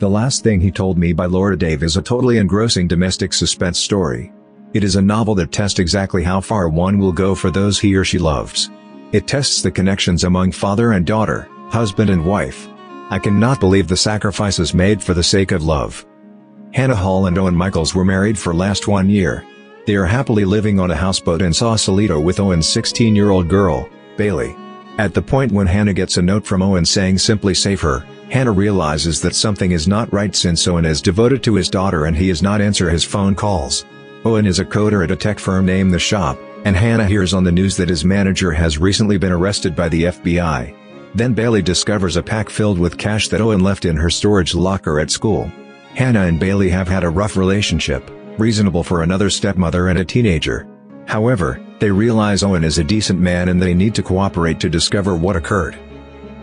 The 0.00 0.10
Last 0.10 0.42
Thing 0.42 0.60
He 0.60 0.72
Told 0.72 0.98
Me 0.98 1.12
by 1.12 1.26
Laura 1.26 1.56
Dave 1.56 1.84
is 1.84 1.96
a 1.96 2.02
totally 2.02 2.38
engrossing 2.38 2.88
domestic 2.88 3.32
suspense 3.32 3.78
story. 3.78 4.32
It 4.72 4.82
is 4.82 4.96
a 4.96 5.02
novel 5.02 5.36
that 5.36 5.52
tests 5.52 5.78
exactly 5.78 6.24
how 6.24 6.40
far 6.40 6.68
one 6.68 6.98
will 6.98 7.12
go 7.12 7.32
for 7.36 7.48
those 7.48 7.78
he 7.78 7.94
or 7.94 8.04
she 8.04 8.18
loves. 8.18 8.70
It 9.12 9.28
tests 9.28 9.62
the 9.62 9.70
connections 9.70 10.24
among 10.24 10.50
father 10.50 10.92
and 10.92 11.06
daughter, 11.06 11.48
husband 11.70 12.10
and 12.10 12.26
wife. 12.26 12.68
I 13.08 13.20
cannot 13.20 13.60
believe 13.60 13.86
the 13.86 13.96
sacrifices 13.96 14.74
made 14.74 15.00
for 15.00 15.14
the 15.14 15.22
sake 15.22 15.52
of 15.52 15.64
love. 15.64 16.04
Hannah 16.72 16.96
Hall 16.96 17.26
and 17.26 17.38
Owen 17.38 17.54
Michaels 17.54 17.94
were 17.94 18.04
married 18.04 18.36
for 18.36 18.52
last 18.52 18.88
one 18.88 19.08
year. 19.08 19.46
They 19.86 19.94
are 19.94 20.06
happily 20.06 20.44
living 20.44 20.80
on 20.80 20.90
a 20.90 20.96
houseboat 20.96 21.40
in 21.40 21.54
Sausalito 21.54 22.18
with 22.18 22.40
Owen's 22.40 22.66
16-year-old 22.66 23.48
girl, 23.48 23.88
Bailey. 24.16 24.56
At 24.98 25.14
the 25.14 25.22
point 25.22 25.52
when 25.52 25.68
Hannah 25.68 25.94
gets 25.94 26.16
a 26.16 26.22
note 26.22 26.44
from 26.44 26.62
Owen 26.62 26.84
saying 26.84 27.18
simply 27.18 27.54
save 27.54 27.80
her, 27.82 28.04
Hannah 28.30 28.52
realizes 28.52 29.20
that 29.20 29.34
something 29.34 29.72
is 29.72 29.86
not 29.86 30.12
right 30.12 30.34
since 30.34 30.66
Owen 30.66 30.84
is 30.84 31.02
devoted 31.02 31.42
to 31.44 31.54
his 31.54 31.68
daughter 31.68 32.06
and 32.06 32.16
he 32.16 32.28
does 32.28 32.42
not 32.42 32.60
answer 32.60 32.90
his 32.90 33.04
phone 33.04 33.34
calls. 33.34 33.84
Owen 34.24 34.46
is 34.46 34.58
a 34.58 34.64
coder 34.64 35.04
at 35.04 35.10
a 35.10 35.16
tech 35.16 35.38
firm 35.38 35.66
named 35.66 35.92
The 35.92 35.98
Shop, 35.98 36.38
and 36.64 36.74
Hannah 36.74 37.06
hears 37.06 37.34
on 37.34 37.44
the 37.44 37.52
news 37.52 37.76
that 37.76 37.90
his 37.90 38.04
manager 38.04 38.50
has 38.52 38.78
recently 38.78 39.18
been 39.18 39.32
arrested 39.32 39.76
by 39.76 39.88
the 39.88 40.04
FBI. 40.04 40.74
Then 41.14 41.34
Bailey 41.34 41.62
discovers 41.62 42.16
a 42.16 42.22
pack 42.22 42.48
filled 42.48 42.78
with 42.78 42.98
cash 42.98 43.28
that 43.28 43.40
Owen 43.40 43.60
left 43.60 43.84
in 43.84 43.96
her 43.96 44.10
storage 44.10 44.54
locker 44.54 44.98
at 44.98 45.10
school. 45.10 45.52
Hannah 45.94 46.24
and 46.24 46.40
Bailey 46.40 46.70
have 46.70 46.88
had 46.88 47.04
a 47.04 47.10
rough 47.10 47.36
relationship, 47.36 48.10
reasonable 48.38 48.82
for 48.82 49.02
another 49.02 49.30
stepmother 49.30 49.88
and 49.88 49.98
a 49.98 50.04
teenager. 50.04 50.66
However, 51.06 51.60
they 51.78 51.90
realize 51.90 52.42
Owen 52.42 52.64
is 52.64 52.78
a 52.78 52.84
decent 52.84 53.20
man 53.20 53.48
and 53.50 53.60
they 53.60 53.74
need 53.74 53.94
to 53.94 54.02
cooperate 54.02 54.58
to 54.60 54.70
discover 54.70 55.14
what 55.14 55.36
occurred. 55.36 55.78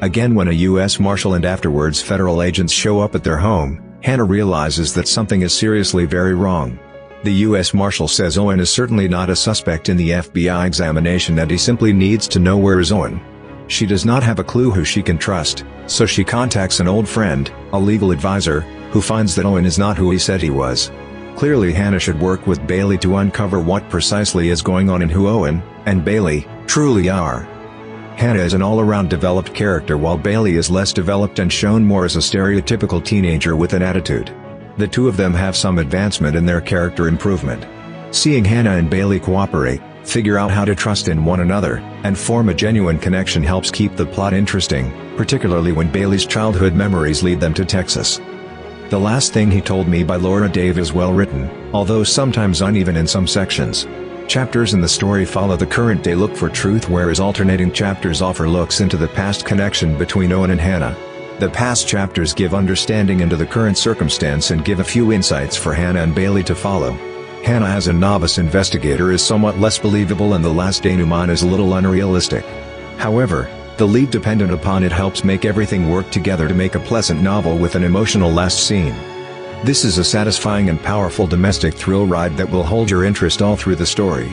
Again 0.00 0.36
when 0.36 0.46
a 0.46 0.52
U.S. 0.52 1.00
Marshal 1.00 1.34
and 1.34 1.44
afterwards 1.44 2.00
federal 2.00 2.40
agents 2.40 2.72
show 2.72 3.00
up 3.00 3.16
at 3.16 3.24
their 3.24 3.36
home, 3.36 3.82
Hannah 4.00 4.22
realizes 4.22 4.94
that 4.94 5.08
something 5.08 5.42
is 5.42 5.52
seriously 5.52 6.04
very 6.04 6.34
wrong. 6.34 6.78
The 7.24 7.34
U.S. 7.48 7.74
Marshal 7.74 8.06
says 8.06 8.38
Owen 8.38 8.60
is 8.60 8.70
certainly 8.70 9.08
not 9.08 9.28
a 9.28 9.34
suspect 9.34 9.88
in 9.88 9.96
the 9.96 10.10
FBI 10.10 10.64
examination 10.68 11.40
and 11.40 11.50
he 11.50 11.58
simply 11.58 11.92
needs 11.92 12.28
to 12.28 12.38
know 12.38 12.56
where 12.56 12.78
is 12.78 12.92
Owen. 12.92 13.20
She 13.66 13.86
does 13.86 14.04
not 14.04 14.22
have 14.22 14.38
a 14.38 14.44
clue 14.44 14.70
who 14.70 14.84
she 14.84 15.02
can 15.02 15.18
trust, 15.18 15.64
so 15.88 16.06
she 16.06 16.22
contacts 16.22 16.78
an 16.78 16.86
old 16.86 17.08
friend, 17.08 17.52
a 17.72 17.78
legal 17.78 18.12
advisor, 18.12 18.60
who 18.92 19.02
finds 19.02 19.34
that 19.34 19.46
Owen 19.46 19.66
is 19.66 19.80
not 19.80 19.98
who 19.98 20.12
he 20.12 20.18
said 20.18 20.40
he 20.40 20.48
was. 20.48 20.92
Clearly 21.34 21.72
Hannah 21.72 21.98
should 21.98 22.20
work 22.20 22.46
with 22.46 22.66
Bailey 22.68 22.98
to 22.98 23.16
uncover 23.16 23.58
what 23.58 23.90
precisely 23.90 24.50
is 24.50 24.62
going 24.62 24.88
on 24.88 25.02
and 25.02 25.10
who 25.10 25.26
Owen, 25.26 25.60
and 25.86 26.04
Bailey, 26.04 26.46
truly 26.68 27.08
are. 27.08 27.48
Hannah 28.18 28.40
is 28.40 28.52
an 28.52 28.62
all-around 28.62 29.08
developed 29.08 29.54
character 29.54 29.96
while 29.96 30.18
Bailey 30.18 30.56
is 30.56 30.72
less 30.72 30.92
developed 30.92 31.38
and 31.38 31.52
shown 31.52 31.84
more 31.84 32.04
as 32.04 32.16
a 32.16 32.18
stereotypical 32.18 33.02
teenager 33.02 33.54
with 33.54 33.74
an 33.74 33.82
attitude. 33.82 34.34
The 34.76 34.88
two 34.88 35.06
of 35.06 35.16
them 35.16 35.32
have 35.34 35.54
some 35.54 35.78
advancement 35.78 36.34
in 36.34 36.44
their 36.44 36.60
character 36.60 37.06
improvement. 37.06 37.64
Seeing 38.12 38.44
Hannah 38.44 38.72
and 38.72 38.90
Bailey 38.90 39.20
cooperate, 39.20 39.80
figure 40.04 40.36
out 40.36 40.50
how 40.50 40.64
to 40.64 40.74
trust 40.74 41.06
in 41.06 41.24
one 41.24 41.38
another, 41.38 41.76
and 42.02 42.18
form 42.18 42.48
a 42.48 42.54
genuine 42.54 42.98
connection 42.98 43.44
helps 43.44 43.70
keep 43.70 43.94
the 43.94 44.06
plot 44.06 44.32
interesting, 44.32 44.90
particularly 45.16 45.70
when 45.70 45.92
Bailey's 45.92 46.26
childhood 46.26 46.74
memories 46.74 47.22
lead 47.22 47.38
them 47.38 47.54
to 47.54 47.64
Texas. 47.64 48.20
The 48.90 48.98
Last 48.98 49.32
Thing 49.32 49.48
He 49.48 49.60
Told 49.60 49.86
Me 49.86 50.02
by 50.02 50.16
Laura 50.16 50.48
Dave 50.48 50.78
is 50.78 50.92
well 50.92 51.12
written, 51.12 51.48
although 51.72 52.02
sometimes 52.02 52.62
uneven 52.62 52.96
in 52.96 53.06
some 53.06 53.28
sections. 53.28 53.86
Chapters 54.28 54.74
in 54.74 54.82
the 54.82 54.88
story 54.88 55.24
follow 55.24 55.56
the 55.56 55.64
current 55.64 56.04
day 56.04 56.14
look 56.14 56.36
for 56.36 56.50
truth 56.50 56.90
whereas 56.90 57.18
alternating 57.18 57.72
chapters 57.72 58.20
offer 58.20 58.46
looks 58.46 58.80
into 58.80 58.98
the 58.98 59.08
past 59.08 59.46
connection 59.46 59.96
between 59.96 60.32
Owen 60.32 60.50
and 60.50 60.60
Hannah. 60.60 60.94
The 61.38 61.48
past 61.48 61.88
chapters 61.88 62.34
give 62.34 62.52
understanding 62.52 63.20
into 63.20 63.36
the 63.36 63.46
current 63.46 63.78
circumstance 63.78 64.50
and 64.50 64.66
give 64.66 64.80
a 64.80 64.84
few 64.84 65.12
insights 65.12 65.56
for 65.56 65.72
Hannah 65.72 66.02
and 66.02 66.14
Bailey 66.14 66.42
to 66.42 66.54
follow. 66.54 66.92
Hannah 67.42 67.70
as 67.70 67.88
a 67.88 67.92
novice 67.94 68.36
investigator 68.36 69.12
is 69.12 69.22
somewhat 69.22 69.58
less 69.58 69.78
believable 69.78 70.34
and 70.34 70.44
the 70.44 70.52
last 70.52 70.82
denouement 70.82 71.30
is 71.30 71.40
a 71.40 71.48
little 71.48 71.72
unrealistic. 71.72 72.44
However, 72.98 73.48
the 73.78 73.88
lead 73.88 74.10
dependent 74.10 74.52
upon 74.52 74.84
it 74.84 74.92
helps 74.92 75.24
make 75.24 75.46
everything 75.46 75.88
work 75.88 76.10
together 76.10 76.48
to 76.48 76.54
make 76.54 76.74
a 76.74 76.80
pleasant 76.80 77.22
novel 77.22 77.56
with 77.56 77.76
an 77.76 77.84
emotional 77.84 78.30
last 78.30 78.66
scene. 78.66 78.94
This 79.64 79.84
is 79.84 79.98
a 79.98 80.04
satisfying 80.04 80.68
and 80.68 80.80
powerful 80.80 81.26
domestic 81.26 81.74
thrill 81.74 82.06
ride 82.06 82.36
that 82.36 82.48
will 82.48 82.62
hold 82.62 82.88
your 82.88 83.04
interest 83.04 83.42
all 83.42 83.56
through 83.56 83.74
the 83.74 83.86
story. 83.86 84.32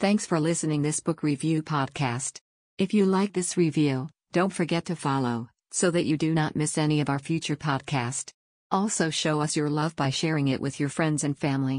Thanks 0.00 0.26
for 0.26 0.38
listening 0.38 0.82
this 0.82 1.00
book 1.00 1.22
review 1.22 1.62
podcast. 1.62 2.40
If 2.76 2.92
you 2.92 3.06
like 3.06 3.32
this 3.32 3.56
review, 3.56 4.10
don't 4.32 4.52
forget 4.52 4.84
to 4.84 4.96
follow, 4.96 5.48
so 5.72 5.90
that 5.90 6.04
you 6.04 6.18
do 6.18 6.34
not 6.34 6.56
miss 6.56 6.76
any 6.78 7.00
of 7.00 7.08
our 7.08 7.18
future 7.18 7.56
podcast. 7.56 8.32
Also 8.70 9.08
show 9.08 9.40
us 9.40 9.56
your 9.56 9.70
love 9.70 9.96
by 9.96 10.10
sharing 10.10 10.48
it 10.48 10.60
with 10.60 10.78
your 10.78 10.90
friends 10.90 11.24
and 11.24 11.36
family. 11.36 11.76